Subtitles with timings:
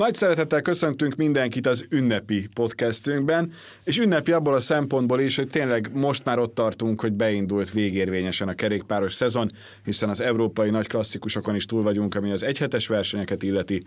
[0.00, 3.52] Nagy szeretettel köszöntünk mindenkit az ünnepi podcastünkben,
[3.84, 8.48] és ünnepi abból a szempontból is, hogy tényleg most már ott tartunk, hogy beindult végérvényesen
[8.48, 9.50] a kerékpáros szezon,
[9.84, 13.82] hiszen az európai nagy klasszikusokon is túl vagyunk, ami az egyhetes versenyeket illeti,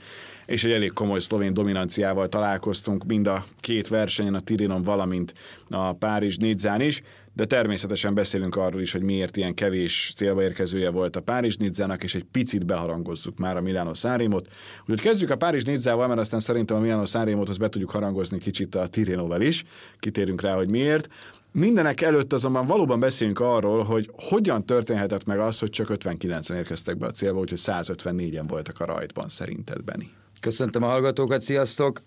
[0.45, 5.33] és egy elég komoly szlovén dominanciával találkoztunk mind a két versenyen, a Tirinon, valamint
[5.69, 7.01] a Párizs Nidzán is
[7.33, 12.03] de természetesen beszélünk arról is, hogy miért ilyen kevés célba érkezője volt a Párizs Nidzának,
[12.03, 14.47] és egy picit beharangozzuk már a Milano Szárémot.
[14.81, 18.37] Úgyhogy kezdjük a Párizs Nidzával, mert aztán szerintem a Milano Szárémot azt be tudjuk harangozni
[18.37, 19.63] kicsit a Tirenovel is.
[19.99, 21.09] Kitérünk rá, hogy miért.
[21.51, 26.97] Mindenek előtt azonban valóban beszélünk arról, hogy hogyan történhetett meg az, hogy csak 59-en érkeztek
[26.97, 30.11] be a célba, úgyhogy 154-en voltak a rajtban szerinted, Beni.
[30.39, 32.01] Köszöntöm a hallgatókat, sziasztok!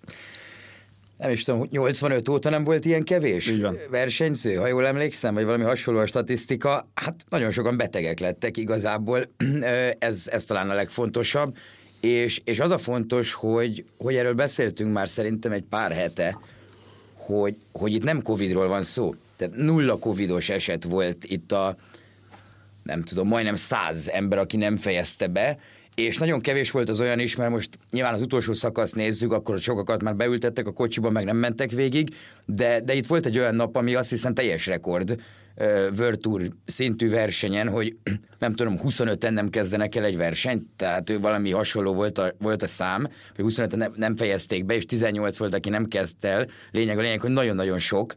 [1.17, 3.77] Nem is tudom, 85 óta nem volt ilyen kevés Így van.
[3.91, 6.89] versenyző, ha jól emlékszem, vagy valami hasonló a statisztika.
[6.95, 9.31] Hát nagyon sokan betegek lettek igazából,
[9.99, 11.57] ez, ez talán a legfontosabb.
[12.01, 16.39] És, és az a fontos, hogy, hogy erről beszéltünk már szerintem egy pár hete,
[17.15, 19.15] hogy, hogy itt nem Covidról van szó.
[19.37, 21.77] Tehát nulla Covidos eset volt itt a,
[22.83, 25.59] nem tudom, majdnem száz ember, aki nem fejezte be,
[25.97, 29.59] és nagyon kevés volt az olyan is, mert most nyilván az utolsó szakasz nézzük, akkor
[29.59, 33.55] sokakat már beültettek a kocsiba, meg nem mentek végig, de, de itt volt egy olyan
[33.55, 35.21] nap, ami azt hiszem teljes rekord
[35.99, 37.97] World Tour szintű versenyen, hogy
[38.39, 42.67] nem tudom, 25-en nem kezdenek el egy versenyt, tehát valami hasonló volt a, volt a
[42.67, 46.47] szám, hogy 25-en nem, nem fejezték be, és 18 volt, aki nem kezdte el.
[46.71, 48.15] Lényeg a lényeg, hogy nagyon-nagyon sok,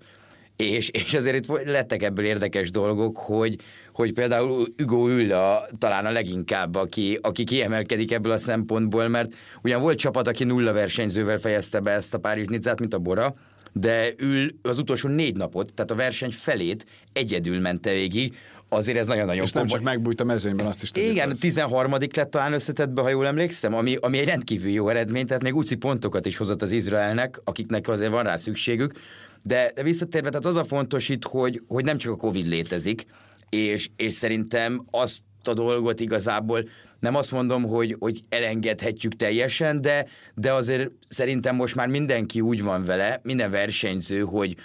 [0.56, 3.56] és, és azért itt lettek ebből érdekes dolgok, hogy,
[4.00, 9.34] hogy például Hugo Ül a, talán a leginkább, aki, aki kiemelkedik ebből a szempontból, mert
[9.64, 13.36] ugyan volt csapat, aki nulla versenyzővel fejezte be ezt a Párizs Nizzát, mint a Bora,
[13.74, 18.38] de ül az utolsó négy napot, tehát a verseny felét egyedül mente végig,
[18.70, 21.12] azért ez nagyon-nagyon És nem csak megbújt a mezőnyben, azt is tudjuk.
[21.12, 21.92] Igen, 13.
[21.92, 25.76] lett talán összetettbe, ha jól emlékszem, ami, ami egy rendkívül jó eredmény, tehát még úci
[25.76, 28.94] pontokat is hozott az Izraelnek, akiknek azért van rá szükségük,
[29.42, 33.06] de, de visszatérve, tehát az a fontos itt, hogy, hogy nem csak a Covid létezik,
[33.50, 36.64] és, és szerintem azt a dolgot igazából
[37.00, 40.06] nem azt mondom, hogy, hogy elengedhetjük teljesen, de,
[40.36, 44.56] de azért szerintem most már mindenki úgy van vele, minden versenyző, hogy,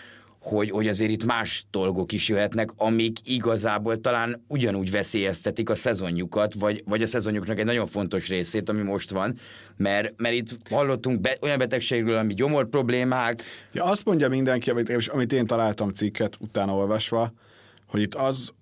[0.44, 6.54] hogy, hogy azért itt más dolgok is jöhetnek, amik igazából talán ugyanúgy veszélyeztetik a szezonjukat,
[6.54, 9.34] vagy, vagy a szezonjuknak egy nagyon fontos részét, ami most van,
[9.76, 13.42] mert, mert itt hallottunk be, olyan betegségről, ami gyomor problémák.
[13.72, 17.32] Ja, azt mondja mindenki, amit, amit én találtam cikket utána olvasva,
[17.86, 18.52] hogy itt az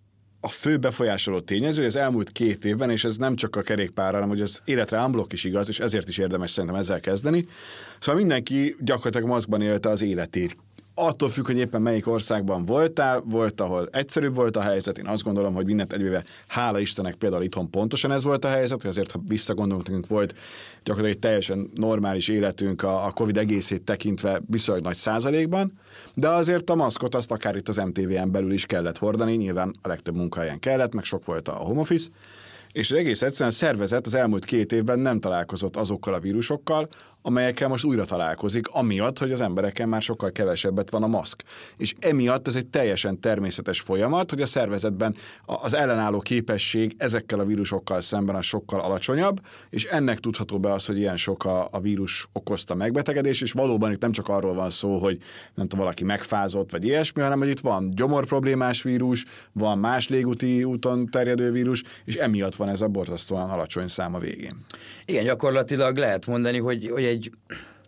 [0.45, 4.29] a fő befolyásoló tényező az elmúlt két évben, és ez nem csak a kerékpárra, hanem
[4.29, 7.47] hogy az életre unblock is igaz, és ezért is érdemes szerintem ezzel kezdeni.
[7.99, 10.57] Szóval mindenki gyakorlatilag maszkban élte az életét
[10.95, 15.23] attól függ, hogy éppen melyik országban voltál, volt, ahol egyszerűbb volt a helyzet, én azt
[15.23, 19.11] gondolom, hogy mindent egyvéve, hála Istennek például itthon pontosan ez volt a helyzet, hogy azért,
[19.11, 20.35] ha visszagondolunk, nekünk volt
[20.85, 25.73] gyakorlatilag egy teljesen normális életünk a, Covid egészét tekintve viszonylag nagy százalékban,
[26.15, 29.89] de azért a maszkot azt akár itt az MTV-en belül is kellett hordani, nyilván a
[29.89, 32.09] legtöbb munkahelyen kellett, meg sok volt a home office,
[32.73, 36.89] és az egész egyszerűen a szervezet az elmúlt két évben nem találkozott azokkal a vírusokkal,
[37.23, 41.43] amelyekkel most újra találkozik, amiatt, hogy az embereken már sokkal kevesebbet van a maszk.
[41.77, 47.45] És emiatt ez egy teljesen természetes folyamat, hogy a szervezetben az ellenálló képesség ezekkel a
[47.45, 49.41] vírusokkal szemben a sokkal alacsonyabb,
[49.71, 53.93] és ennek tudható be az, hogy ilyen sok a, a vírus okozta megbetegedés, és valóban
[53.93, 55.19] itt nem csak arról van szó, hogy
[55.55, 60.09] nem tudom, valaki megfázott, vagy ilyesmi, hanem hogy itt van gyomor problémás vírus, van más
[60.09, 64.57] légúti úton terjedő vírus, és emiatt van ez a borzasztóan alacsony szám a végén.
[65.05, 67.33] Igen, gyakorlatilag lehet mondani, hogy, hogy egy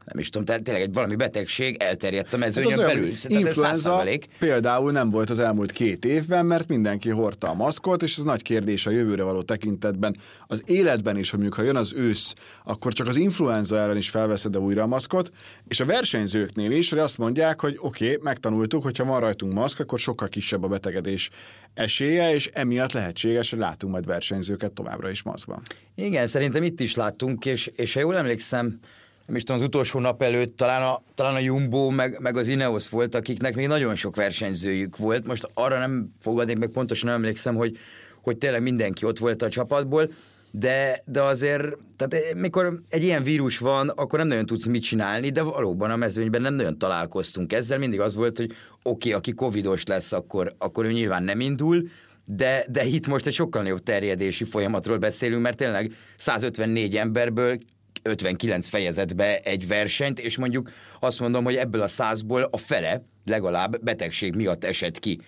[0.05, 3.13] nem is tudom, tényleg egy valami betegség elterjedt a mezőnyön hát belül.
[3.27, 4.05] Influenza
[4.39, 8.43] például nem volt az elmúlt két évben, mert mindenki hordta a maszkot, és ez nagy
[8.43, 10.17] kérdés a jövőre való tekintetben.
[10.47, 14.11] Az életben is, hogy mondjuk, ha jön az ősz, akkor csak az influenza ellen is
[14.11, 15.31] felveszed újra a maszkot,
[15.69, 19.53] és a versenyzőknél is, hogy azt mondják, hogy oké, okay, megtanultuk, hogy ha van rajtunk
[19.53, 21.31] maszk, akkor sokkal kisebb a betegedés
[21.75, 25.63] esélye, és emiatt lehetséges, hogy látunk majd versenyzőket továbbra is maszkban.
[25.95, 28.81] Igen, szerintem itt is láttunk, és, és ha jól emlékszem,
[29.27, 32.49] nem is tudom, az utolsó nap előtt talán a, talán a Jumbo meg, meg az
[32.49, 35.27] Ineos volt, akiknek még nagyon sok versenyzőjük volt.
[35.27, 37.77] Most arra nem fogadnék meg pontosan nem emlékszem, hogy,
[38.23, 40.11] hogy tényleg mindenki ott volt a csapatból,
[40.51, 41.65] de, de azért,
[41.97, 45.97] tehát mikor egy ilyen vírus van, akkor nem nagyon tudsz mit csinálni, de valóban a
[45.97, 47.79] mezőnyben nem nagyon találkoztunk ezzel.
[47.79, 51.89] Mindig az volt, hogy oké, okay, aki covidos lesz, akkor, akkor ő nyilván nem indul,
[52.25, 57.59] de, de itt most egy sokkal nagyobb terjedési folyamatról beszélünk, mert tényleg 154 emberből
[58.05, 60.71] 59 fejezetbe egy versenyt, és mondjuk
[61.01, 65.21] azt mondom, hogy ebből a százból a fele legalább betegség miatt esett ki.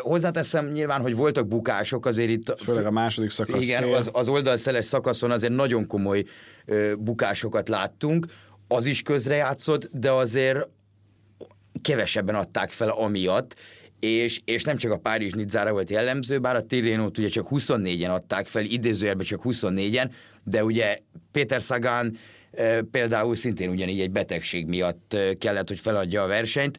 [0.00, 2.60] Hozzáteszem nyilván, hogy voltak bukások azért itt.
[2.60, 3.62] Főleg a második szakasz.
[3.62, 6.24] Igen, az, az oldalszeles szakaszon azért nagyon komoly
[6.98, 8.26] bukásokat láttunk,
[8.68, 10.68] az is közrejátszott, de azért
[11.82, 13.56] kevesebben adták fel amiatt,
[14.00, 18.10] és, és nem csak a Párizs Nidzára volt jellemző, bár a Tirénót ugye csak 24-en
[18.10, 20.10] adták fel, idézőjelben csak 24-en,
[20.48, 20.98] de ugye
[21.32, 22.16] Péter Sagan
[22.90, 26.78] például szintén ugyanígy egy betegség miatt kellett, hogy feladja a versenyt.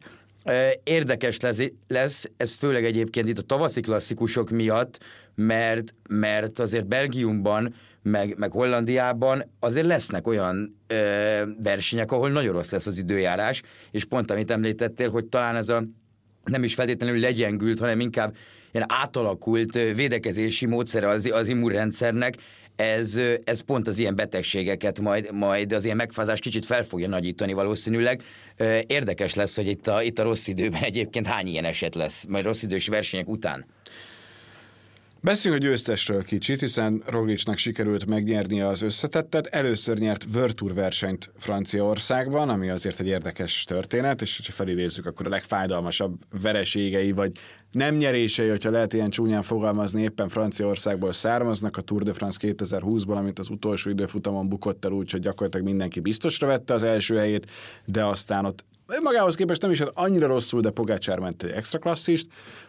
[0.84, 4.98] Érdekes lesz, lesz ez főleg egyébként itt a tavaszi klasszikusok miatt,
[5.34, 12.70] mert, mert azért Belgiumban, meg, meg Hollandiában azért lesznek olyan ö, versenyek, ahol nagyon rossz
[12.70, 15.84] lesz az időjárás, és pont amit említettél, hogy talán ez a
[16.44, 18.36] nem is feltétlenül legyengült, hanem inkább
[18.72, 22.36] ilyen átalakult védekezési módszere az, az immunrendszernek,
[22.78, 27.52] ez, ez pont az ilyen betegségeket majd, majd az ilyen megfázás kicsit fel fogja nagyítani
[27.52, 28.22] valószínűleg.
[28.86, 32.44] Érdekes lesz, hogy itt a, itt a rossz időben egyébként hány ilyen eset lesz, majd
[32.44, 33.64] rossz idős versenyek után.
[35.20, 39.46] Beszéljünk a győztesről kicsit, hiszen Roglicnak sikerült megnyernie az összetettet.
[39.46, 45.28] Először nyert Virtur versenyt Franciaországban, ami azért egy érdekes történet, és ha felidézzük, akkor a
[45.28, 47.32] legfájdalmasabb vereségei, vagy
[47.72, 53.16] nem nyerései, hogyha lehet ilyen csúnyán fogalmazni, éppen Franciaországból származnak, a Tour de France 2020-ból,
[53.16, 57.50] amit az utolsó időfutamon bukott el úgy, hogy gyakorlatilag mindenki biztosra vette az első helyét,
[57.84, 58.64] de aztán ott
[59.02, 62.26] magához képest nem is hát annyira rosszul, de Pogácsár ment egy extra klasszist,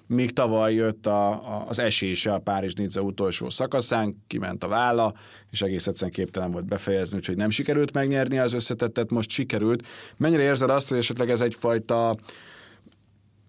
[0.08, 5.14] míg tavaly jött a, a, az esése a párizs nidza utolsó szakaszán, kiment a válla,
[5.52, 9.88] és egész egyszerűen képtelen volt befejezni, úgyhogy nem sikerült megnyerni az összetettet, most sikerült.
[10.18, 12.16] Mennyire érzed azt, hogy esetleg ez egyfajta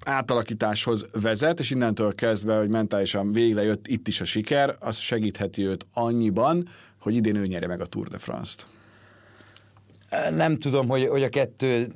[0.05, 5.67] átalakításhoz vezet, és innentől kezdve, hogy mentálisan végre jött itt is a siker, az segítheti
[5.67, 6.69] őt annyiban,
[7.01, 8.67] hogy idén ő nyerje meg a Tour de France-t.
[10.31, 11.93] Nem tudom, hogy, hogy a kettő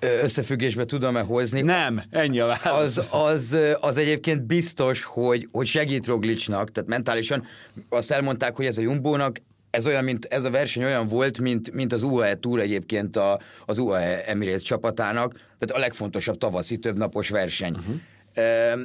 [0.00, 1.60] összefüggésbe tudom-e hozni.
[1.60, 2.96] Nem, ennyi a válasz.
[2.96, 7.46] Az, az, az egyébként biztos, hogy, hogy segít Roglicsnak, tehát mentálisan
[7.88, 9.36] azt elmondták, hogy ez a Jumbónak
[9.70, 13.40] ez olyan, mint ez a verseny olyan volt, mint, mint az UAE Tour egyébként a,
[13.66, 17.72] az UAE Emirates csapatának, tehát a legfontosabb tavaszi többnapos verseny.
[17.72, 17.94] Uh-huh.
[18.34, 18.78] E,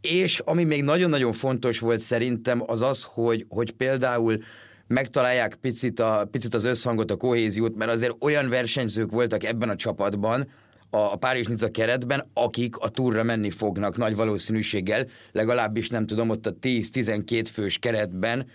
[0.00, 4.42] és ami még nagyon-nagyon fontos volt szerintem, az az, hogy, hogy például
[4.86, 9.76] megtalálják picit, a, picit az összhangot, a kohéziót, mert azért olyan versenyzők voltak ebben a
[9.76, 10.48] csapatban,
[10.90, 16.30] a, a párizs Nica keretben, akik a túra menni fognak nagy valószínűséggel, legalábbis nem tudom,
[16.30, 18.46] ott a 10-12 fős keretben,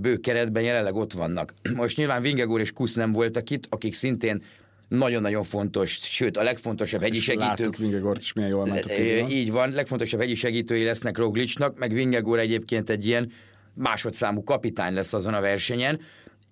[0.00, 1.54] bő keretben jelenleg ott vannak.
[1.74, 4.42] Most nyilván Vingegor és Kusz nem voltak itt, akik szintén
[4.88, 7.76] nagyon-nagyon fontos, sőt a legfontosabb hegyi segítők.
[7.76, 8.92] Vingegort is milyen jól ment a
[9.28, 13.32] Így van, legfontosabb hegyi segítői lesznek Roglicsnak, meg Vingegor egyébként egy ilyen
[13.78, 16.00] másodszámú kapitány lesz azon a versenyen.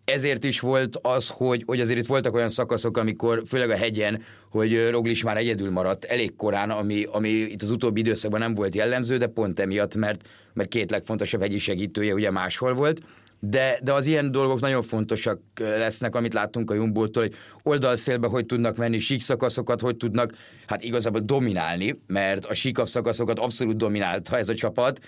[0.05, 4.23] Ezért is volt az, hogy, hogy azért itt voltak olyan szakaszok, amikor főleg a hegyen,
[4.51, 8.75] hogy Roglis már egyedül maradt elég korán, ami, ami itt az utóbbi időszakban nem volt
[8.75, 13.01] jellemző, de pont emiatt, mert, mert két legfontosabb hegyi segítője ugye máshol volt.
[13.41, 18.47] De, de az ilyen dolgok nagyon fontosak lesznek, amit láttunk a Jumbo-tól, hogy oldalszélbe hogy
[18.47, 20.33] tudnak menni, sík szakaszokat hogy tudnak,
[20.67, 25.01] hát igazából dominálni, mert a síkabb szakaszokat abszolút dominálta ez a csapat,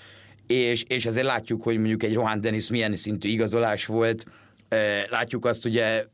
[0.48, 4.24] és, és azért látjuk, hogy mondjuk egy Rohan Dennis milyen szintű igazolás volt,
[5.10, 6.04] látjuk azt ugye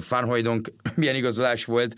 [0.00, 1.94] Farhojdonk milyen igazolás volt,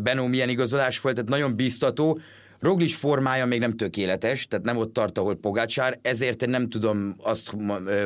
[0.00, 2.20] Benó milyen igazolás volt, tehát nagyon biztató.
[2.60, 7.14] Roglis formája még nem tökéletes, tehát nem ott tart, ahol Pogácsár, ezért én nem tudom
[7.18, 7.52] azt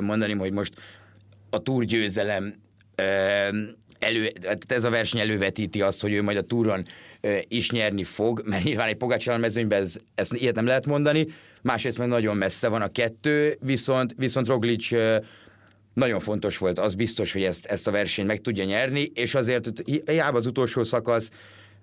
[0.01, 0.75] mondani, hogy most
[1.51, 2.55] a túrgyőzelem
[3.99, 6.87] elő, tehát ez a verseny elővetíti azt, hogy ő majd a túron
[7.49, 11.27] is nyerni fog, mert nyilván egy Pogácsár mezőnyben ez, ezt ilyet nem lehet mondani,
[11.63, 14.89] másrészt meg nagyon messze van a kettő, viszont, viszont Roglic
[15.95, 19.83] nagyon fontos volt, az biztos, hogy ezt, ezt a versenyt meg tudja nyerni, és azért
[20.07, 21.31] hiába az utolsó szakasz,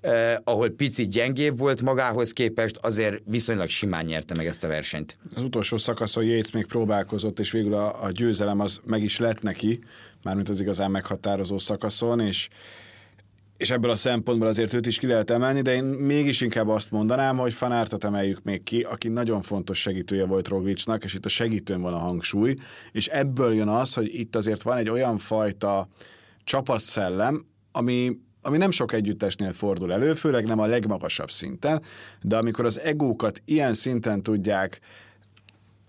[0.02, 5.18] eh, ahol picit gyengébb volt magához képest, azért viszonylag simán nyerte meg ezt a versenyt.
[5.36, 9.42] Az utolsó szakaszon Yates még próbálkozott, és végül a, a győzelem az meg is lett
[9.42, 9.80] neki,
[10.24, 12.50] mármint az igazán meghatározó szakaszon, és
[13.60, 16.92] és ebből a szempontból azért őt is ki lehet emelni, de én mégis inkább azt
[16.92, 21.30] mondanám, hogy Fanártat emeljük még ki, aki nagyon fontos segítője volt Roglicsnak, és itt a
[21.30, 22.56] segítőn van a hangsúly,
[22.92, 25.88] és ebből jön az, hogy itt azért van egy olyan fajta
[26.44, 31.82] csapatszellem, ami ami nem sok együttesnél fordul elő, főleg nem a legmagasabb szinten,
[32.22, 34.80] de amikor az egókat ilyen szinten tudják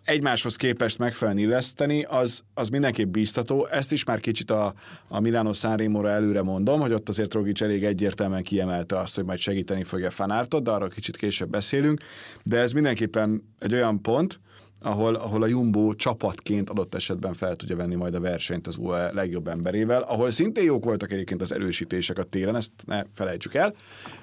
[0.05, 3.67] egymáshoz képest megfelelően illeszteni, az, az mindenképp bíztató.
[3.67, 4.75] Ezt is már kicsit a,
[5.09, 9.39] a Milano Sanremo-ra előre mondom, hogy ott azért Rogic elég egyértelműen kiemelte azt, hogy majd
[9.39, 12.01] segíteni fogja Fanártot, de arról kicsit később beszélünk.
[12.43, 14.41] De ez mindenképpen egy olyan pont,
[14.81, 19.13] ahol, ahol a Jumbo csapatként adott esetben fel tudja venni majd a versenyt az UAE
[19.13, 23.75] legjobb emberével, ahol szintén jók voltak egyébként az erősítések a téren, ezt ne felejtsük el,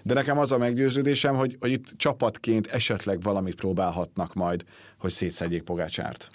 [0.03, 4.63] de nekem az a meggyőződésem, hogy, hogy itt csapatként esetleg valamit próbálhatnak majd,
[4.97, 6.29] hogy szétszedjék Pogácsárt.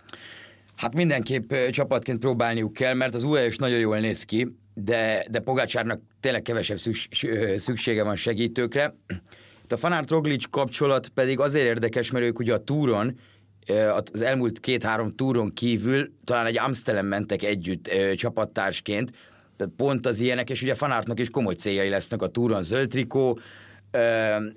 [0.76, 5.38] Hát mindenképp csapatként próbálniuk kell, mert az UAE is nagyon jól néz ki, de, de
[5.38, 6.78] Pogácsárnak tényleg kevesebb
[7.56, 8.96] szüksége van segítőkre.
[9.64, 13.18] Itt a Fanart Roglic kapcsolat pedig azért érdekes, mert ők ugye a túron
[14.12, 19.10] az elmúlt két-három túron kívül talán egy Amstelen mentek együtt csapattársként,
[19.56, 23.38] tehát pont az ilyenek, és ugye Fanártnak is komoly céljai lesznek a túron, zöld trikó,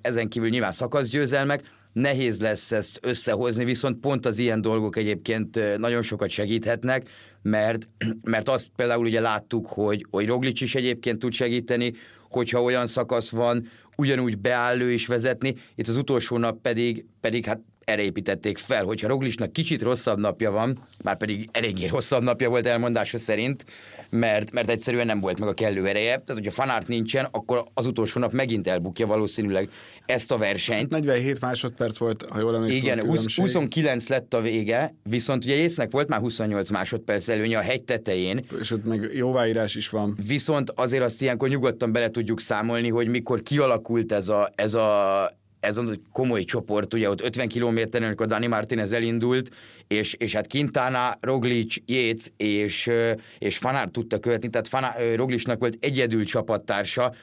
[0.01, 6.01] ezen kívül nyilván szakaszgyőzelmek, nehéz lesz ezt összehozni, viszont pont az ilyen dolgok egyébként nagyon
[6.01, 7.09] sokat segíthetnek,
[7.41, 7.87] mert,
[8.23, 11.93] mert azt például ugye láttuk, hogy, hogy Roglic is egyébként tud segíteni,
[12.29, 17.59] hogyha olyan szakasz van, ugyanúgy beállő is vezetni, itt az utolsó nap pedig, pedig hát
[17.85, 22.65] erre építették fel, hogyha Roglisnak kicsit rosszabb napja van, már pedig eléggé rosszabb napja volt
[22.65, 23.65] elmondása szerint,
[24.09, 26.09] mert, mert egyszerűen nem volt meg a kellő ereje.
[26.09, 29.69] Tehát, hogyha fanárt nincsen, akkor az utolsó nap megint elbukja valószínűleg
[30.05, 30.89] ezt a versenyt.
[30.89, 32.83] 47 másodperc volt, ha jól emlékszem.
[32.83, 37.61] Igen, 20, 29 lett a vége, viszont ugye észnek volt már 28 másodperc előnye a
[37.61, 38.45] hegy tetején.
[38.59, 40.17] És ott meg jóváírás is van.
[40.27, 45.29] Viszont azért azt ilyenkor nyugodtan bele tudjuk számolni, hogy mikor kialakult ez a, ez a
[45.65, 49.49] ez az komoly csoport, ugye ott 50 kilométeren, amikor Dani Martinez elindult,
[49.87, 52.91] és, és hát Quintana, Roglic, Yates és,
[53.37, 57.13] és Fanár tudta követni, tehát Fanár, Roglicnak volt egyedül csapattársa,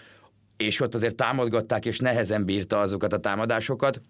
[0.57, 4.01] és ott azért támadgatták, és nehezen bírta azokat a támadásokat.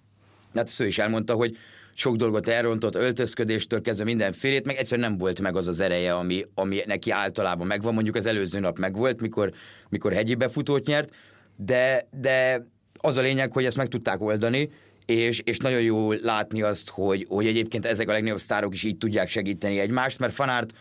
[0.54, 1.56] Hát ezt ő is elmondta, hogy
[1.94, 6.46] sok dolgot elrontott, öltözködéstől kezdve mindenfélét, meg egyszerűen nem volt meg az az ereje, ami,
[6.54, 7.94] ami neki általában megvan.
[7.94, 9.52] Mondjuk az előző nap megvolt, mikor,
[9.88, 11.14] mikor hegyi befutót nyert,
[11.56, 12.66] de, de
[13.04, 14.68] az a lényeg, hogy ezt meg tudták oldani,
[15.06, 18.98] és, és nagyon jó látni azt, hogy, hogy egyébként ezek a legnagyobb sztárok is így
[18.98, 20.72] tudják segíteni egymást, mert Fanárt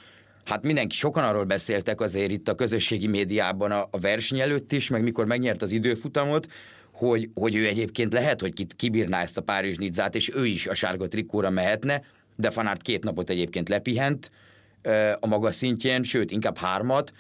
[0.46, 4.90] Hát mindenki, sokan arról beszéltek azért itt a közösségi médiában a, a verseny előtt is,
[4.90, 6.48] meg mikor megnyert az időfutamot,
[6.92, 10.74] hogy, hogy ő egyébként lehet, hogy kibírná ezt a Párizs Nidzát, és ő is a
[10.74, 12.04] sárga trikóra mehetne,
[12.36, 14.32] de Fanárt két napot egyébként lepihent
[15.20, 17.14] a maga szintjén, sőt, inkább hármat,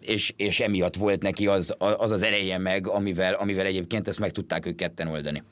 [0.00, 4.30] és, és emiatt volt neki az, az az ereje meg, amivel, amivel egyébként ezt meg
[4.30, 5.42] tudták ők ketten oldani.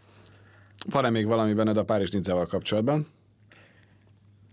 [0.90, 3.06] Van-e még valami benned a Párizs Nizzával kapcsolatban?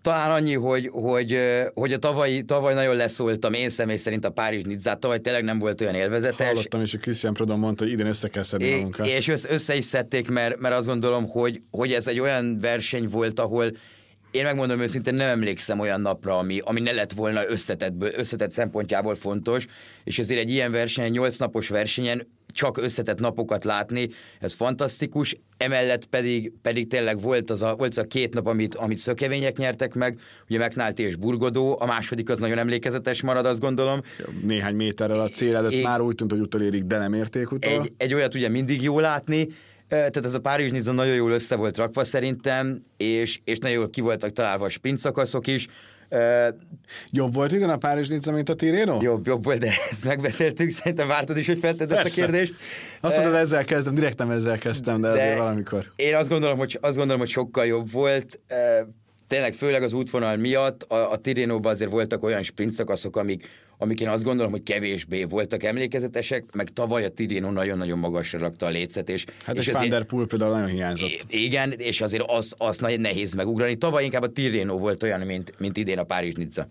[0.01, 1.39] Talán annyi, hogy, hogy,
[1.73, 5.59] hogy a tavaly, tavaly nagyon leszóltam én személy szerint a Párizs Nizzát, tavaly tényleg nem
[5.59, 6.47] volt olyan élvezetes.
[6.47, 9.07] Hallottam is, hogy Christian Prodon mondta, hogy idén össze kell szedni magunkat.
[9.07, 13.39] És össze is szedték, mert, mert azt gondolom, hogy, hogy ez egy olyan verseny volt,
[13.39, 13.71] ahol
[14.31, 19.15] én megmondom őszintén, nem emlékszem olyan napra, ami, ami ne lett volna összetettből, összetett szempontjából
[19.15, 19.65] fontos,
[20.03, 26.05] és ezért egy ilyen versenyen, nyolc napos versenyen csak összetett napokat látni, ez fantasztikus, emellett
[26.05, 29.93] pedig, pedig tényleg volt az a, volt az a két nap, amit, amit szökevények nyertek
[29.93, 30.19] meg,
[30.49, 34.01] ugye McNulty és Burgodó, a második az nagyon emlékezetes marad, azt gondolom.
[34.41, 37.71] Néhány méterrel a cél előtt é, már úgy tűnt, hogy utolérik, de nem érték utol.
[37.71, 39.47] Egy, egy olyat ugye mindig jó látni,
[39.87, 43.89] tehát ez a Párizs Niza nagyon jól össze volt rakva szerintem, és, és nagyon jól
[43.89, 45.67] ki voltak találva a sprint szakaszok is.
[47.11, 49.01] Jobb volt igen a Párizs Niza, mint a Tireno?
[49.01, 52.55] Jobb, jobb volt, de ezt megbeszéltük, szerintem vártad is, hogy feltedd ezt a kérdést.
[53.01, 55.85] Azt mondod, ezzel kezdem, direkt nem ezzel kezdtem, de, de azért valamikor.
[55.95, 58.39] Én azt gondolom, hogy, azt gondolom, hogy sokkal jobb volt
[59.27, 63.99] tényleg főleg az útvonal miatt a, a Tirénóban azért voltak olyan sprint szakaszok, amik, amik
[63.99, 68.69] én azt gondolom, hogy kevésbé voltak emlékezetesek, meg tavaly a Tirénó nagyon-nagyon magasra rakta a
[68.69, 69.09] lécet.
[69.09, 71.25] És, hát és, és Van der Poel például nagyon hiányzott.
[71.27, 73.75] Igen, és azért azt, azt nagyon nehéz megugrani.
[73.75, 76.67] Tavaly inkább a Tirénó volt olyan, mint, mint idén a Párizs Nizza.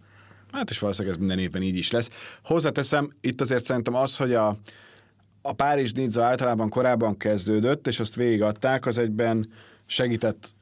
[0.52, 2.38] Hát és valószínűleg ez minden évben így is lesz.
[2.44, 4.56] Hozzáteszem, itt azért szerintem az, hogy a,
[5.42, 9.52] a Párizs Nizza általában korábban kezdődött, és azt végigadták, az egyben
[9.86, 10.54] segített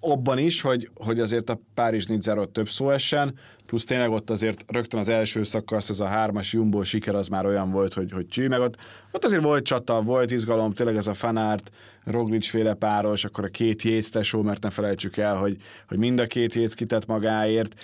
[0.00, 4.64] abban is, hogy, hogy azért a Párizs Nidzáról több szó essen, plusz tényleg ott azért
[4.66, 8.28] rögtön az első szakasz, ez a hármas Jumbo siker az már olyan volt, hogy, hogy
[8.28, 8.76] csű, meg ott,
[9.12, 11.70] ott azért volt csata, volt izgalom, tényleg ez a fanárt,
[12.04, 15.56] Roglic féle páros, akkor a két Yates tesó, mert ne felejtsük el, hogy,
[15.88, 17.80] hogy mind a két Yates kitett magáért,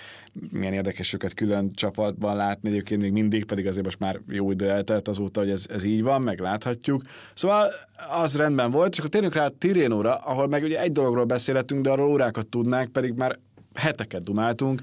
[0.51, 4.69] milyen érdekes őket külön csapatban látni, egyébként még mindig, pedig azért most már jó idő
[4.69, 7.01] eltelt azóta, hogy ez, ez így van, meg láthatjuk.
[7.33, 7.69] Szóval
[8.11, 11.83] az rendben volt, és akkor térjünk rá a Tirénóra, ahol meg ugye egy dologról beszélhetünk,
[11.83, 13.39] de arról órákat tudnánk, pedig már
[13.73, 14.81] heteket dumáltunk,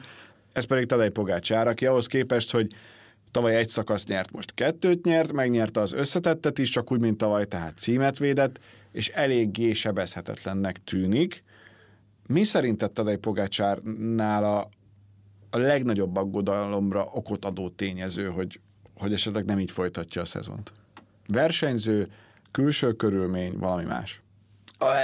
[0.52, 2.72] ez pedig Tadej Pogácsár, aki ahhoz képest, hogy
[3.30, 7.44] tavaly egy szakaszt nyert, most kettőt nyert, megnyerte az összetettet is, csak úgy, mint tavaly,
[7.44, 8.60] tehát címet védett,
[8.92, 11.42] és eléggé sebezhetetlennek tűnik.
[12.26, 14.68] Mi szerinted Tadej Pogácsárnál a,
[15.50, 18.60] a legnagyobb aggodalomra okot adó tényező, hogy,
[18.98, 20.72] hogy esetleg nem így folytatja a szezont?
[21.26, 22.08] Versenyző,
[22.50, 24.22] külső körülmény, valami más?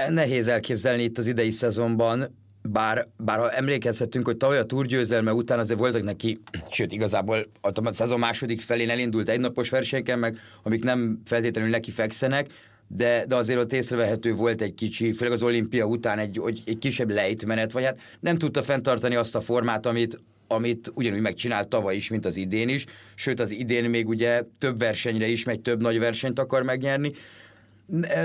[0.08, 2.34] Nehéz elképzelni itt az idei szezonban,
[2.68, 7.92] bár, bár ha emlékezhetünk, hogy tavaly a túrgyőzelme után azért voltak neki, sőt igazából a
[7.92, 12.46] szezon második felén elindult egynapos versenyeken, meg amik nem feltétlenül neki fekszenek,
[12.88, 17.10] de, de azért ott észrevehető volt egy kicsi, főleg az olimpia után egy, egy, kisebb
[17.10, 22.08] lejtmenet, vagy hát nem tudta fenntartani azt a formát, amit, amit ugyanúgy megcsinált tavaly is,
[22.08, 25.98] mint az idén is, sőt az idén még ugye több versenyre is megy, több nagy
[25.98, 27.12] versenyt akar megnyerni.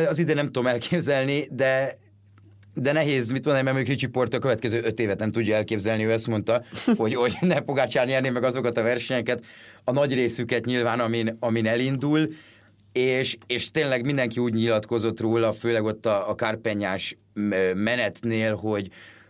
[0.09, 1.97] Az idén nem tudom elképzelni, de
[2.73, 6.11] de nehéz, mit mondani, mert Ricsi Porto a következő öt évet nem tudja elképzelni, ő
[6.11, 6.63] ezt mondta,
[6.97, 9.43] hogy, hogy ne Pogácsán nyerni meg azokat a versenyeket,
[9.83, 12.29] a nagy részüket nyilván, amin, amin elindul,
[12.91, 17.17] és, és tényleg mindenki úgy nyilatkozott róla, főleg ott a, a kárpenyás
[17.73, 18.89] menetnél, hogy,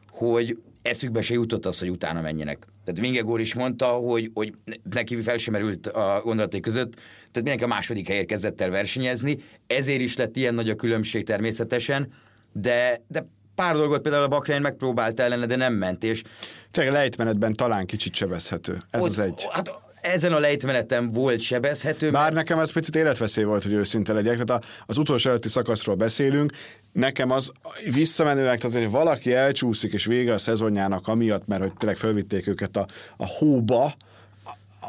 [0.10, 2.68] hogy eszükbe se jutott az, hogy utána menjenek.
[2.86, 4.54] Tehát Vingegor is mondta, hogy, hogy
[4.92, 9.38] neki fel sem merült a gondolatai között, tehát mindenki a második helyért kezdett el versenyezni,
[9.68, 12.12] ezért is lett ilyen nagy a különbség természetesen,
[12.52, 16.24] de, de pár dolgot például a Bakrein megpróbált ellene, de nem ment, és...
[16.72, 18.82] Tényleg lejtmenetben talán kicsit sebezhető.
[18.90, 19.48] Ez ott, az egy.
[19.52, 22.12] Hát ezen a lejtmenetem volt sebezhető.
[22.12, 22.36] Bár mert...
[22.36, 24.44] nekem ez picit életveszély volt, hogy őszinte legyek.
[24.44, 26.52] Tehát az utolsó előtti szakaszról beszélünk.
[26.92, 27.52] Nekem az
[27.92, 32.78] visszamenőleg, tehát hogy valaki elcsúszik és vége a szezonjának amiatt, mert hogy tényleg felvitték őket
[32.78, 33.96] a, a hóba,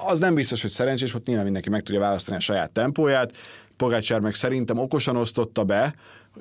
[0.07, 3.33] az nem biztos, hogy szerencsés, ott nyilván mindenki meg tudja választani a saját tempóját.
[3.77, 5.95] Pogácsár meg szerintem okosan osztotta be,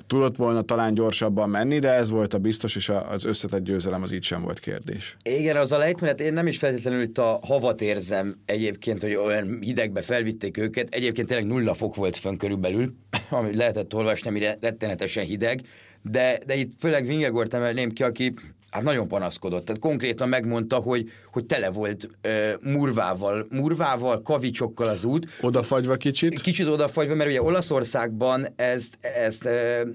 [0.06, 4.12] tudott volna talán gyorsabban menni, de ez volt a biztos, és az összetett győzelem az
[4.12, 5.16] így sem volt kérdés.
[5.22, 9.58] Igen, az a lejtmenet, én nem is feltétlenül itt a havat érzem egyébként, hogy olyan
[9.60, 10.94] hidegbe felvitték őket.
[10.94, 12.94] Egyébként tényleg nulla fok volt fönn körülbelül,
[13.30, 15.60] amit lehetett olvasni, amire rettenetesen hideg,
[16.02, 18.34] de, de itt főleg Vingegort emelném ki, aki
[18.72, 19.64] hát nagyon panaszkodott.
[19.64, 25.26] Tehát konkrétan megmondta, hogy, hogy tele volt uh, murvával, murvával, kavicsokkal az út.
[25.40, 26.40] Odafagyva kicsit?
[26.40, 29.88] Kicsit odafagyva, mert ugye Olaszországban ezt, ezt uh,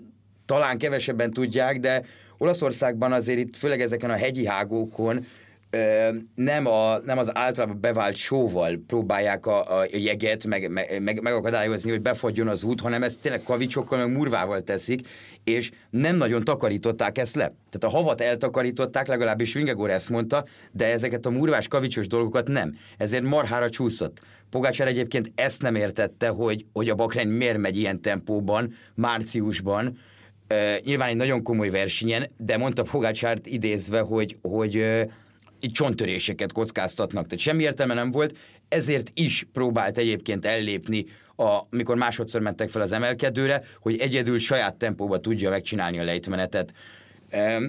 [0.45, 2.03] talán kevesebben tudják, de
[2.37, 5.25] Olaszországban azért itt főleg ezeken a hegyi hágókon
[6.35, 10.69] nem, a, nem az általában bevált sóval próbálják a, a jeget meg,
[10.99, 15.07] meg, megakadályozni, hogy befagyjon az út, hanem ezt tényleg kavicsokkal, meg murvával teszik,
[15.43, 17.53] és nem nagyon takarították ezt le.
[17.69, 22.77] Tehát a havat eltakarították, legalábbis Vingegor ezt mondta, de ezeket a murvás kavicsos dolgokat nem.
[22.97, 24.21] Ezért marhára csúszott.
[24.49, 29.97] Pogácsár egyébként ezt nem értette, hogy, hogy a Bakrány miért megy ilyen tempóban, márciusban,
[30.53, 35.01] Uh, nyilván egy nagyon komoly versenyen, de mondta Pogácsárt idézve, hogy, hogy uh,
[35.59, 41.05] így csonttöréseket kockáztatnak, tehát semmi értelme nem volt, ezért is próbált egyébként ellépni,
[41.69, 46.73] mikor másodszor mentek fel az emelkedőre, hogy egyedül saját tempóba tudja megcsinálni a lejtmenetet.
[47.29, 47.65] Ehm,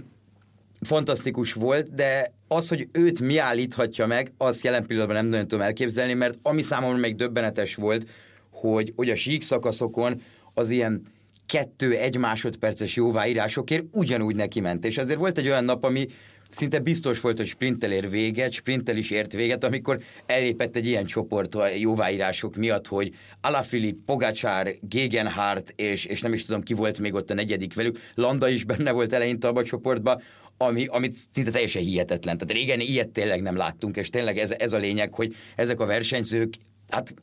[0.80, 5.64] fantasztikus volt, de az, hogy őt mi állíthatja meg, azt jelen pillanatban nem nagyon tudom
[5.64, 8.10] elképzelni, mert ami számomra még döbbenetes volt,
[8.50, 10.22] hogy, hogy a sík szakaszokon
[10.54, 11.02] az ilyen
[11.48, 14.84] kettő-egy másodperces jóváírásokért ugyanúgy neki ment.
[14.84, 16.06] És azért volt egy olyan nap, ami
[16.48, 21.04] szinte biztos volt, hogy sprintel ér véget, sprintel is ért véget, amikor elépett egy ilyen
[21.04, 26.98] csoport a jóváírások miatt, hogy Alaphilipp, Pogacsár, Gegenhardt, és, és nem is tudom ki volt
[26.98, 30.20] még ott a negyedik velük, Landa is benne volt eleinte abban a csoportban,
[30.56, 32.38] ami, amit szinte teljesen hihetetlen.
[32.38, 35.86] Tehát régen ilyet tényleg nem láttunk, és tényleg ez, ez a lényeg, hogy ezek a
[35.86, 36.54] versenyzők,
[36.88, 37.14] hát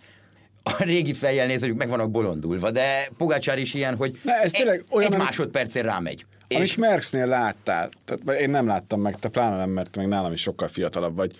[0.65, 4.51] a régi fejjel néz, hogy meg vannak bolondulva, de Pogácsár is ilyen, hogy ne, ez
[4.51, 6.25] tényleg egy, olyan, egy másodpercén rámegy.
[6.47, 6.75] Amit és...
[6.75, 10.67] Merckxnél láttál, tehát én nem láttam meg, te pláne nem, mert meg nálam is sokkal
[10.67, 11.35] fiatalabb vagy,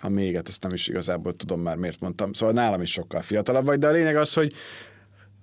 [0.00, 3.64] a méget, ezt nem is igazából tudom már miért mondtam, szóval nálam is sokkal fiatalabb
[3.64, 4.52] vagy, de a lényeg az, hogy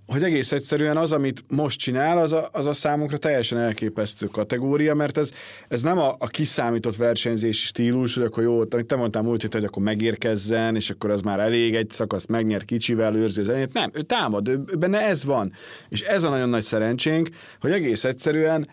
[0.08, 4.96] hogy egész egyszerűen az, amit most csinál, az a, az a számunkra teljesen elképesztő kategória,
[4.96, 5.32] mert ez,
[5.68, 9.54] ez nem a, a kiszámított versenyzési stílus, hogy akkor jó, amit te mondtál múlt hét,
[9.54, 13.74] hogy akkor megérkezzen, és akkor az már elég, egy szakaszt megnyer kicsivel, őrzi az enyét.
[13.74, 15.54] Nem, ő támad, ő, benne ez van.
[15.90, 18.68] És ez a nagyon nagy szerencsénk, hogy egész egyszerűen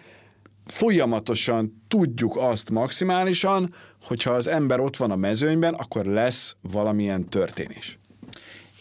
[0.67, 7.99] folyamatosan tudjuk azt maximálisan, hogyha az ember ott van a mezőnyben, akkor lesz valamilyen történés.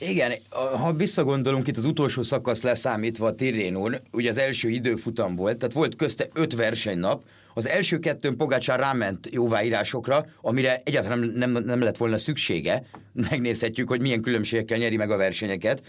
[0.09, 0.31] Igen,
[0.79, 5.73] ha visszagondolunk itt az utolsó szakasz leszámítva a Tirrénón, ugye az első időfutam volt, tehát
[5.75, 11.81] volt közte öt versenynap, az első kettőn Pogácsár ráment jóváírásokra, amire egyáltalán nem, nem, nem
[11.81, 12.83] lett volna szüksége.
[13.29, 15.83] Megnézhetjük, hogy milyen különbségekkel nyeri meg a versenyeket.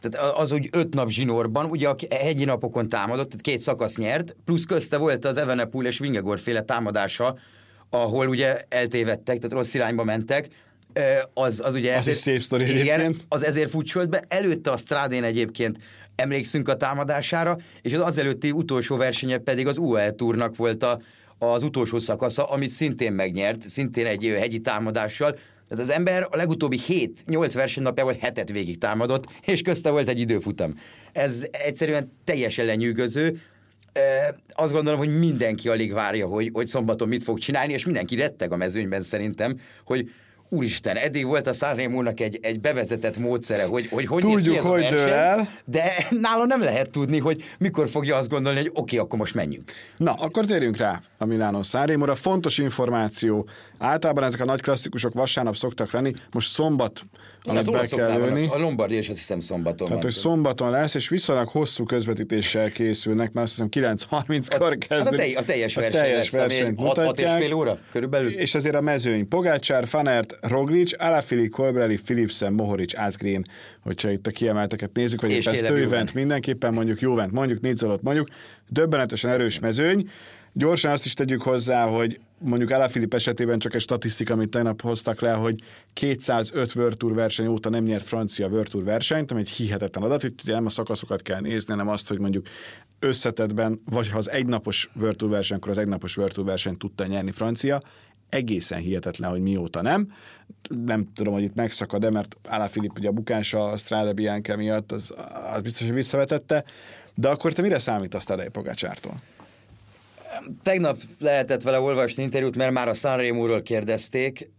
[0.00, 4.36] Tehát az úgy öt nap zsinórban, ugye a hegyi napokon támadott, tehát két szakasz nyert,
[4.44, 7.38] plusz közte volt az Evenepul és Vingegor féle támadása,
[7.90, 10.48] ahol ugye eltévedtek, tehát rossz irányba mentek,
[11.34, 11.92] az, az ugye...
[11.92, 14.24] Az ezért, is szép sztori igen, az ezért futsolt be.
[14.28, 15.78] Előtte a Strádén egyébként
[16.14, 21.00] emlékszünk a támadására, és az azelőtti utolsó versenye pedig az UL Tournak volt a,
[21.38, 25.38] az utolsó szakasza, amit szintén megnyert, szintén egy hegyi támadással.
[25.68, 30.74] Ez az ember a legutóbbi 7-8 versenynapjával hetet végig támadott, és közte volt egy időfutam.
[31.12, 33.40] Ez egyszerűen teljesen lenyűgöző.
[34.52, 38.52] azt gondolom, hogy mindenki alig várja, hogy, hogy szombaton mit fog csinálni, és mindenki retteg
[38.52, 40.10] a mezőnyben szerintem, hogy
[40.48, 44.56] úristen, eddig volt a Sanremo-nak egy, egy bevezetett módszere, hogy hogy, hogy Tudjuk, néz ki
[44.58, 45.48] ez hogy a verseny, el.
[45.64, 49.34] de nála nem lehet tudni, hogy mikor fogja azt gondolni, hogy oké, okay, akkor most
[49.34, 49.72] menjünk.
[49.96, 52.14] Na, akkor térjünk rá a Milánó Sanremo-ra.
[52.14, 53.48] Fontos információ.
[53.78, 57.02] Általában ezek a nagy klasszikusok vasárnap szoktak lenni, most szombat,
[57.42, 58.46] az be kell lőni.
[58.50, 63.32] a Lombardi és azt hiszem szombaton Tehát, hogy szombaton lesz, és viszonylag hosszú közvetítéssel készülnek,
[63.32, 65.18] mert azt hiszem 9.30-kor Hát a, kezdődik.
[65.18, 68.30] telj, a teljes a verseny teljes lesz, versenyt ami 6 és fél óra körülbelül.
[68.30, 73.46] És azért a mezőny Pogácsár, Fanert, Roglic, Alaphilipp, Colbrelli, Philipsen, Mohoric, Asgreen,
[73.80, 78.28] hogyha itt a kiemelteket nézzük, vagy éppen Stuyvent mindenképpen mondjuk Juvent, mondjuk Nizzolot mondjuk,
[78.68, 80.10] döbbenetesen erős mezőny.
[80.52, 85.20] Gyorsan azt is tegyük hozzá, hogy mondjuk Alaphilipp esetében csak egy statisztika, amit tegnap hoztak
[85.20, 89.48] le, hogy 205 World Tour verseny óta nem nyert francia World Tour versenyt, ami egy
[89.48, 92.46] hihetetlen adat, hogy ugye nem a szakaszokat kell nézni, hanem azt, hogy mondjuk
[92.98, 97.06] összetetben, vagy ha az egynapos World Tour verseny, akkor az egynapos World Tour versenyt tudta
[97.06, 97.82] nyerni francia,
[98.28, 100.12] egészen hihetetlen, hogy mióta nem.
[100.84, 105.14] Nem tudom, hogy itt megszakad-e, mert Alaphilipp ugye a bukása a Strade Bianca miatt, az,
[105.52, 106.64] az biztos, hogy visszavetette.
[107.14, 109.14] De akkor te mire számítasz Tadej Pogácsártól?
[110.62, 114.50] Tegnap lehetett vele olvasni interjút, mert már a Sanremo-ról kérdezték,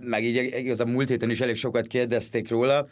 [0.00, 2.88] meg így igazából múlt héten is elég sokat kérdezték róla.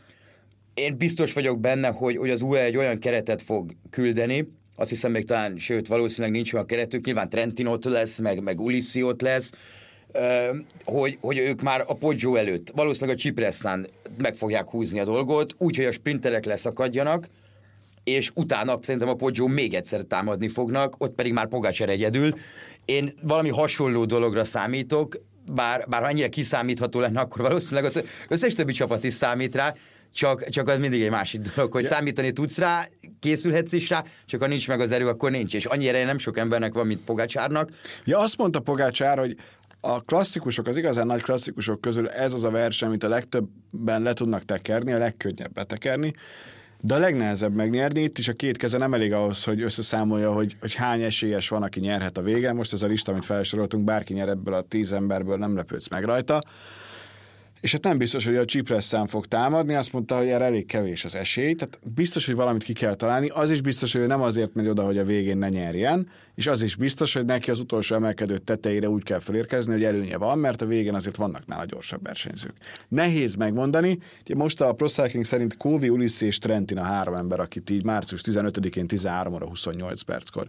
[0.74, 5.10] Én biztos vagyok benne, hogy, hogy az UE egy olyan keretet fog küldeni, azt hiszem
[5.10, 9.20] még talán, sőt, valószínűleg nincs olyan keretük, nyilván Trentin ott lesz, meg, meg Ulissi ott
[9.20, 9.50] lesz,
[10.84, 15.54] hogy, hogy ők már a Poggio előtt, valószínűleg a Cipresszán meg fogják húzni a dolgot,
[15.58, 17.28] úgyhogy a sprinterek leszakadjanak,
[18.04, 22.34] és utána szerintem a Poggio még egyszer támadni fognak, ott pedig már Pogácsár egyedül.
[22.84, 25.20] Én valami hasonló dologra számítok,
[25.54, 29.74] bár, bár ha ennyire kiszámítható lenne, akkor valószínűleg az összes többi csapat is számít rá,
[30.14, 31.88] csak, csak az mindig egy másik dolog, hogy ja.
[31.88, 32.86] számítani tudsz rá,
[33.20, 35.54] készülhetsz is rá, csak ha nincs meg az erő, akkor nincs.
[35.54, 37.70] És annyira nem sok embernek van, mint Pogácsárnak.
[38.04, 39.36] Ja, azt mondta Pogácsár, hogy
[39.80, 44.12] a klasszikusok, az igazán nagy klasszikusok közül ez az a verseny, amit a legtöbben le
[44.12, 46.14] tudnak tekerni, a legkönnyebb letekerni,
[46.80, 48.00] de a legnehezebb megnyerni.
[48.00, 51.62] Itt is a két keze nem elég ahhoz, hogy összeszámolja, hogy, hogy hány esélyes van,
[51.62, 52.56] aki nyerhet a végen.
[52.56, 56.04] Most ez a lista, amit felsoroltunk, bárki nyer ebből a tíz emberből, nem lepődsz meg
[56.04, 56.42] rajta.
[57.60, 61.04] És hát nem biztos, hogy a Csipresszán fog támadni, azt mondta, hogy erre elég kevés
[61.04, 64.54] az esély, tehát biztos, hogy valamit ki kell találni, az is biztos, hogy nem azért
[64.54, 67.94] megy oda, hogy a végén ne nyerjen, és az is biztos, hogy neki az utolsó
[67.94, 72.02] emelkedő tetejére úgy kell felérkezni, hogy előnye van, mert a végén azért vannak nála gyorsabb
[72.02, 72.54] versenyzők.
[72.88, 73.98] Nehéz megmondani,
[74.34, 78.20] most a Pro Cycling szerint Kóvi, Ulissi és Trentin a három ember, akit így március
[78.24, 80.48] 15-én 13 óra 28 perckor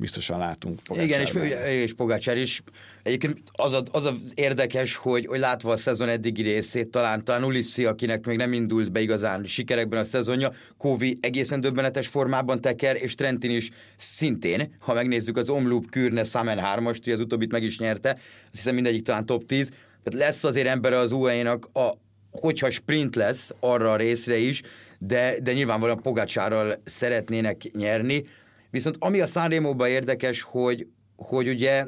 [0.00, 0.80] biztosan látunk.
[0.94, 1.32] Igen, és,
[1.68, 2.62] és Pogácsár is.
[3.02, 7.44] Egyébként az, a, az az érdekes, hogy, hogy látva a szezon eddigi részét, talán, talán
[7.44, 12.96] Ulissi, akinek még nem indult be igazán sikerekben a szezonja, Kóvi egészen döbbenetes formában teker,
[13.02, 17.62] és Trentin is szintén, ha megnézzük az Omloop, Kürne, Samen 3 ugye az utóbbit meg
[17.62, 19.68] is nyerte, azt hiszem mindegyik talán top 10,
[20.02, 21.90] tehát lesz azért ember az UE-nak, a,
[22.30, 24.62] hogyha sprint lesz arra a részre is,
[24.98, 28.24] de, de nyilvánvalóan Pogácsárral szeretnének nyerni,
[28.70, 30.86] Viszont ami a Sanremo-ban érdekes, hogy,
[31.16, 31.84] hogy ugye,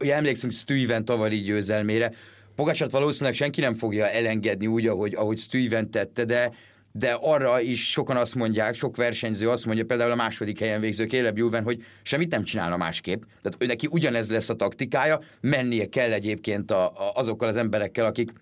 [0.00, 2.12] ugye emlékszünk Stuyven tavalyi győzelmére,
[2.60, 6.52] Pogácsát valószínűleg senki nem fogja elengedni úgy, ahogy, ahogy Stuyven tette, de,
[6.92, 11.04] de arra is sokan azt mondják, sok versenyző azt mondja, például a második helyen végző
[11.04, 13.22] Caleb Juven, hogy semmit nem csinálna másképp.
[13.22, 18.04] Tehát ő neki ugyanez lesz a taktikája, mennie kell egyébként a, a, azokkal az emberekkel,
[18.04, 18.32] akik,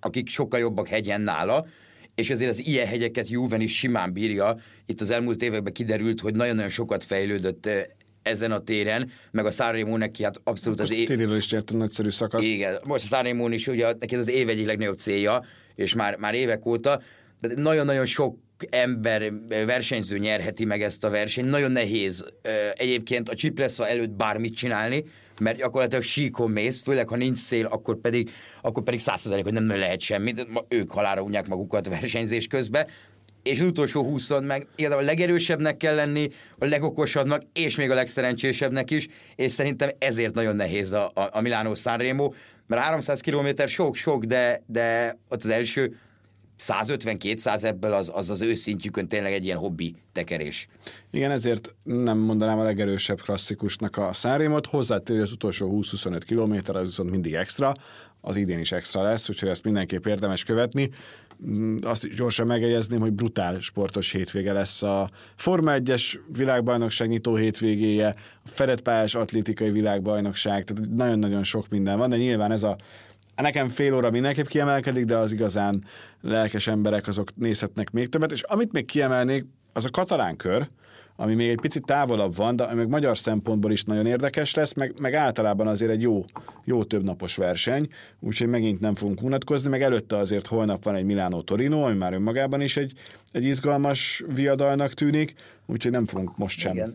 [0.00, 1.66] akik sokkal jobbak hegyen nála,
[2.14, 4.56] és ezért az ilyen hegyeket Juven is simán bírja.
[4.86, 7.84] Itt az elmúlt években kiderült, hogy nagyon-nagyon sokat fejlődött eh,
[8.24, 11.06] ezen a téren, meg a Sanremo neki hát abszolút az év...
[11.06, 12.44] Tériről is nyert nagyszerű szakasz.
[12.44, 16.34] Igen, most a Sanremo is ugye neki az év egyik legnagyobb célja, és már, már
[16.34, 17.02] évek óta,
[17.40, 18.38] de nagyon-nagyon sok
[18.70, 21.48] ember, versenyző nyerheti meg ezt a versenyt.
[21.48, 25.04] Nagyon nehéz eh, egyébként a Cipressa előtt bármit csinálni,
[25.40, 28.30] mert gyakorlatilag síkon mész, főleg ha nincs szél, akkor pedig,
[28.62, 32.86] akkor pedig százszerzalék, hogy nem lehet semmit, Ma ők halára unják magukat versenyzés közben,
[33.44, 37.94] és az utolsó húszon meg igazából a legerősebbnek kell lenni, a legokosabbnak, és még a
[37.94, 42.32] legszerencsésebbnek is, és szerintem ezért nagyon nehéz a, a, a Milánó Sanremo,
[42.66, 45.96] mert 300 km sok-sok, de, de ott az első
[46.58, 50.68] 150-200 ebből az, az az őszintjükön tényleg egy ilyen hobbi tekerés.
[51.10, 54.66] Igen, ezért nem mondanám a legerősebb klasszikusnak a Sanremot.
[54.66, 57.74] Hozzátér, az utolsó 20-25 km az viszont mindig extra,
[58.24, 60.90] az idén is extra lesz, úgyhogy ezt mindenképp érdemes követni.
[61.46, 67.34] Mm, Azt is gyorsan megjegyezném, hogy brutál sportos hétvége lesz a Forma 1-es világbajnokság nyitó
[67.34, 72.76] hétvégéje, a fedett atlétikai világbajnokság, tehát nagyon-nagyon sok minden van, de nyilván ez a
[73.42, 75.84] Nekem fél óra mindenképp kiemelkedik, de az igazán
[76.20, 80.68] lelkes emberek azok nézhetnek még többet, és amit még kiemelnék, az a katalán kör,
[81.16, 84.94] ami még egy picit távolabb van, de meg magyar szempontból is nagyon érdekes lesz, meg,
[85.00, 86.24] meg általában azért egy jó,
[86.64, 87.88] jó többnapos verseny,
[88.20, 92.12] úgyhogy megint nem fogunk unatkozni, meg előtte azért holnap van egy Milánó Torino, ami már
[92.12, 92.92] önmagában is egy,
[93.32, 95.34] egy izgalmas viadalnak tűnik,
[95.66, 96.72] úgyhogy nem fogunk most sem.
[96.72, 96.94] Igen.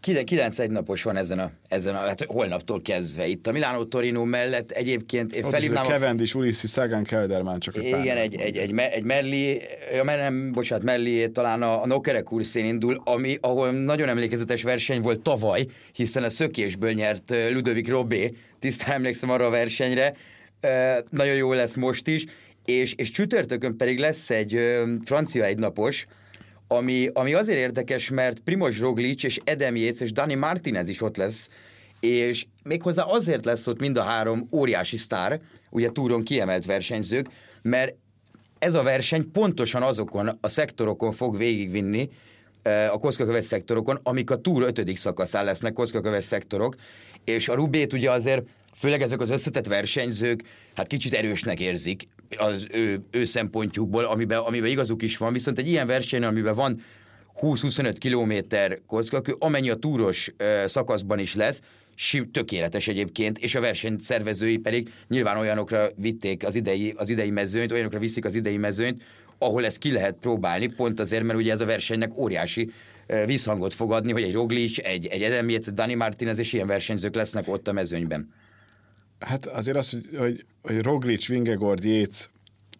[0.00, 3.46] Kilenc egy napos van ezen a, ezen a, hát holnaptól kezdve itt.
[3.46, 4.70] A Milánó Torino mellett.
[4.70, 5.84] Egyébként én Ott felhívnám...
[5.84, 9.62] Is a Cavendish, Ulysses, Sagan, Kelderman csak egy Igen, egy, egy, egy, egy Merli,
[9.94, 15.00] ja, nem, bocsánat, Merli talán a, a Nokere kurszén indul, ami, ahol nagyon emlékezetes verseny
[15.00, 20.14] volt tavaly, hiszen a szökésből nyert Ludovic Robé, tisztán emlékszem arra a versenyre,
[21.10, 22.24] nagyon jó lesz most is,
[22.64, 24.60] és, és csütörtökön pedig lesz egy
[25.04, 26.06] francia egynapos,
[26.72, 31.16] ami, ami azért érdekes, mert Primoz Roglic és Edem Yates és Dani Martinez is ott
[31.16, 31.48] lesz,
[32.00, 37.26] és méghozzá azért lesz ott mind a három óriási sztár, ugye túron kiemelt versenyzők,
[37.62, 37.94] mert
[38.58, 42.08] ez a verseny pontosan azokon a szektorokon fog végigvinni,
[42.92, 46.74] a koszkaköves szektorokon, amik a túr ötödik szakaszán lesznek koszkaköves szektorok,
[47.24, 50.42] és a Rubét ugye azért, főleg ezek az összetett versenyzők,
[50.74, 55.68] hát kicsit erősnek érzik az ő, ő szempontjukból, amiben, amiben igazuk is van, viszont egy
[55.68, 56.80] ilyen verseny, amiben van
[57.40, 61.62] 20-25 kilométer kockakő, amennyi a túros ö, szakaszban is lesz,
[62.32, 67.72] tökéletes egyébként, és a verseny szervezői pedig nyilván olyanokra vitték az idei, az idei mezőnyt,
[67.72, 69.02] olyanokra viszik az idei mezőnyt,
[69.38, 72.70] ahol ezt ki lehet próbálni, pont azért, mert ugye ez a versenynek óriási
[73.26, 77.14] visszhangot fog adni, hogy egy Roglic, egy, egy Edem Yates, Dani Martinez és ilyen versenyzők
[77.14, 78.32] lesznek ott a mezőnyben.
[79.20, 82.28] Hát azért az, hogy, hogy, hogy Roglic, Vingegord, Yates,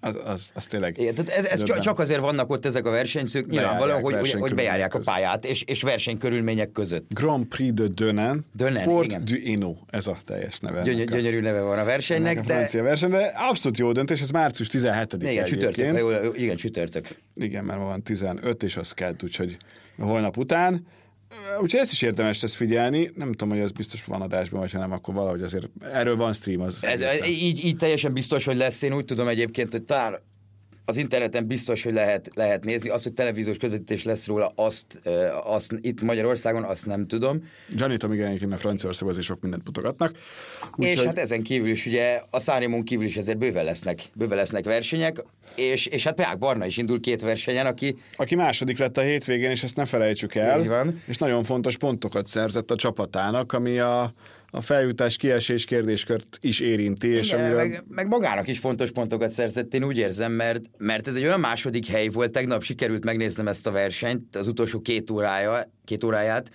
[0.00, 0.98] az, az, az tényleg...
[0.98, 4.54] Igen, tehát ez, ez csak azért vannak ott ezek a versenyzők, nyilvánvalóan, hogy, hogy, hogy
[4.54, 5.06] bejárják között.
[5.06, 7.14] a pályát, és, és versenykörülmények között.
[7.14, 9.24] Grand Prix de Dönen, Dönen Port igen.
[9.24, 10.82] du Ino, ez a teljes neve.
[10.82, 12.38] Gyöny- gyönyörű neve van a versenynek.
[12.38, 12.54] A de...
[12.54, 17.08] francia verseny, de abszolút jó döntés, ez március 17 Igen, csütörtök, igen, csütörtök.
[17.34, 19.56] Igen, mert ma van 15, és az kedd, úgyhogy
[19.98, 20.86] holnap után.
[21.60, 23.10] Úgyhogy ezt is érdemes lesz figyelni.
[23.14, 26.32] Nem tudom, hogy ez biztos van adásban, vagy ha nem, akkor valahogy azért erről van
[26.32, 26.60] stream.
[26.60, 28.82] Az ez, így, így teljesen biztos, hogy lesz.
[28.82, 30.20] Én úgy tudom egyébként, hogy talán
[30.84, 32.90] az interneten biztos, hogy lehet, lehet nézni.
[32.90, 35.00] Az, hogy televíziós közvetítés lesz róla, azt,
[35.44, 37.48] azt itt Magyarországon, azt nem tudom.
[37.68, 40.18] Gyanítom, igen, mert Franciaországban azért sok mindent mutogatnak.
[40.76, 41.06] Úgy, és hogy...
[41.06, 45.22] hát ezen kívül is ugye a Szárimon kívül is ezért bőven lesznek, bőven lesznek versenyek,
[45.54, 47.96] és, és hát Peák Barna is indul két versenyen, aki...
[48.16, 50.60] Aki második lett a hétvégén, és ezt ne felejtsük el.
[50.60, 51.02] Így van.
[51.06, 54.12] És nagyon fontos pontokat szerzett a csapatának, ami a
[54.50, 57.08] a feljutás kiesés kérdéskört is érinti.
[57.08, 57.56] És Igen, amiről...
[57.56, 61.40] meg, meg, magának is fontos pontokat szerzett, én úgy érzem, mert, mert ez egy olyan
[61.40, 66.50] második hely volt, tegnap sikerült megnéznem ezt a versenyt, az utolsó két, órája, két óráját,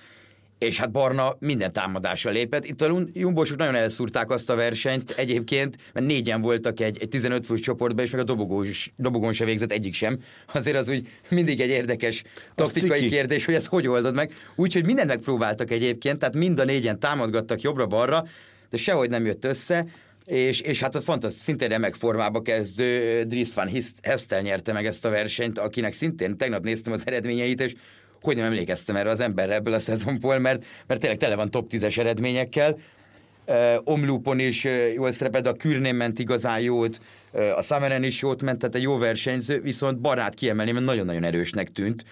[0.57, 2.65] és hát Barna minden támadásra lépett.
[2.65, 7.45] Itt a jumbósok nagyon elszúrták azt a versenyt egyébként, mert négyen voltak egy, egy 15
[7.45, 8.65] fős csoportban, és meg a dobogón,
[8.95, 10.19] dobogón se végzett egyik sem.
[10.53, 12.23] Azért az úgy mindig egy érdekes
[12.55, 14.33] taktikai kérdés, hogy ez hogy oldod meg.
[14.55, 18.25] Úgyhogy mindent megpróbáltak egyébként, tehát mind a négyen támadgattak jobbra-balra,
[18.69, 19.85] de sehogy nem jött össze.
[20.25, 23.69] És, és hát a fantasztikus, szintén remek formába kezdő Dries van
[24.01, 27.73] Hestel nyerte meg ezt a versenyt, akinek szintén tegnap néztem az eredményeit, és
[28.25, 31.71] hogy nem emlékeztem erre az emberre ebből a szezonból, mert, mert tényleg tele van top
[31.71, 32.77] 10-es eredményekkel.
[33.85, 37.01] Uh, is uh, jól szerepelt, a Kürnén ment igazán jót,
[37.55, 41.71] a Sameren is jót ment, tehát egy jó versenyző, viszont barát kiemelni, mert nagyon-nagyon erősnek
[41.71, 42.05] tűnt.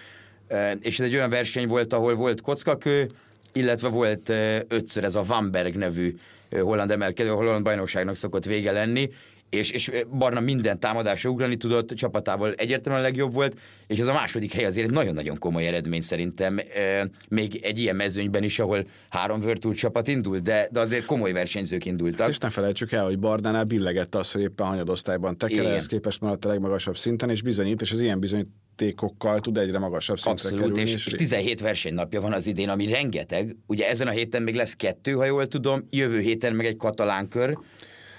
[0.80, 3.10] És ez egy olyan verseny volt, ahol volt kockakő,
[3.52, 4.32] illetve volt
[4.68, 6.16] ötször ez a Vanberg nevű
[6.50, 9.10] holland emelkedő, holland bajnokságnak szokott vége lenni,
[9.50, 14.52] és, és Barna minden támadásra ugrani tudott, csapatából egyértelműen legjobb volt, és ez a második
[14.52, 19.40] hely azért egy nagyon-nagyon komoly eredmény szerintem, e, még egy ilyen mezőnyben is, ahol három
[19.40, 22.28] Virtual csapat indult, de, de azért komoly versenyzők indultak.
[22.28, 26.44] És ne felejtsük el, hogy Barnánál billegett az, hogy éppen hanyadosztályban teker, ehhez képest maradt
[26.44, 30.90] a legmagasabb szinten, és bizonyít, és az ilyen bizonyítékokkal tud egyre magasabb szintre Abszolút, kerülni.
[30.90, 33.56] És, és 17 versenynapja van az idén, ami rengeteg.
[33.66, 37.28] Ugye ezen a héten még lesz kettő, ha jól tudom, jövő héten meg egy katalán
[37.28, 37.58] kör,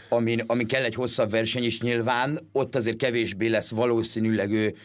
[0.09, 4.75] amin, amin kell egy hosszabb verseny is nyilván, ott azért kevésbé lesz valószínűleg ő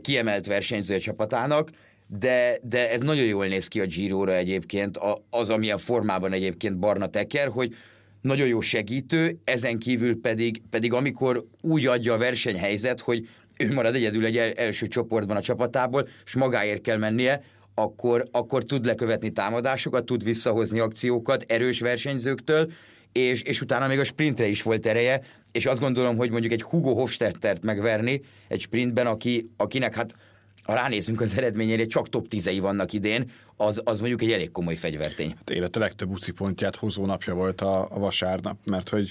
[0.00, 1.70] kiemelt versenyző a csapatának,
[2.06, 4.98] de, de ez nagyon jól néz ki a giro egyébként,
[5.30, 7.74] az, amilyen formában egyébként Barna Teker, hogy
[8.20, 13.94] nagyon jó segítő, ezen kívül pedig, pedig amikor úgy adja a versenyhelyzet, hogy ő marad
[13.94, 17.42] egyedül egy első csoportban a csapatából, és magáért kell mennie,
[17.74, 22.70] akkor, akkor tud lekövetni támadásokat, tud visszahozni akciókat erős versenyzőktől,
[23.12, 25.20] és, és utána még a sprintre is volt ereje,
[25.52, 30.14] és azt gondolom, hogy mondjuk egy Hugo Hofstettert megverni egy sprintben, aki, akinek hát
[30.62, 34.76] ha ránézünk az eredményére, csak top 10 vannak idén, az, az mondjuk egy elég komoly
[34.76, 35.34] fegyvertény.
[35.36, 39.10] Hát élete legtöbb UCI pontját hozó napja volt a, a vasárnap, mert hogy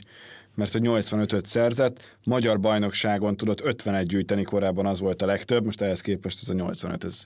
[0.56, 5.82] mert hogy 85-öt szerzett, magyar bajnokságon tudott 51 gyűjteni, korábban az volt a legtöbb, most
[5.82, 7.24] ehhez képest ez a 85, ez,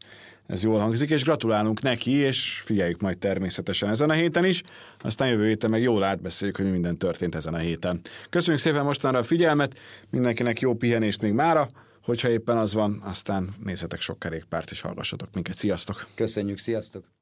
[0.48, 4.64] ez jól hangzik, és gratulálunk neki, és figyeljük majd természetesen ezen a héten is,
[5.00, 8.02] aztán jövő héten meg jól átbeszéljük, hogy mi minden történt ezen a héten.
[8.30, 9.80] Köszönjük szépen mostanra a figyelmet,
[10.10, 11.68] mindenkinek jó pihenést még mára,
[12.02, 15.58] hogyha éppen az van, aztán nézzetek sok kerékpárt és hallgassatok minket.
[15.58, 16.08] Sziasztok!
[16.16, 17.15] Köszönjük, sziasztok!